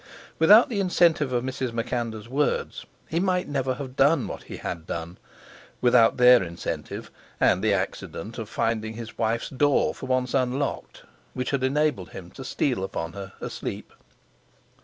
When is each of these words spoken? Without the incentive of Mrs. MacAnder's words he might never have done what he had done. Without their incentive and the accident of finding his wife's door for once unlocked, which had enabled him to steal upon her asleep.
Without 0.39 0.67
the 0.67 0.79
incentive 0.79 1.31
of 1.31 1.43
Mrs. 1.43 1.69
MacAnder's 1.73 2.27
words 2.27 2.87
he 3.07 3.19
might 3.19 3.47
never 3.47 3.75
have 3.75 3.95
done 3.95 4.27
what 4.27 4.41
he 4.41 4.57
had 4.57 4.87
done. 4.87 5.19
Without 5.79 6.17
their 6.17 6.41
incentive 6.41 7.11
and 7.39 7.63
the 7.63 7.71
accident 7.75 8.39
of 8.39 8.49
finding 8.49 8.95
his 8.95 9.19
wife's 9.19 9.49
door 9.49 9.93
for 9.93 10.07
once 10.07 10.33
unlocked, 10.33 11.03
which 11.35 11.51
had 11.51 11.63
enabled 11.63 12.09
him 12.09 12.31
to 12.31 12.43
steal 12.43 12.83
upon 12.83 13.13
her 13.13 13.33
asleep. 13.41 13.93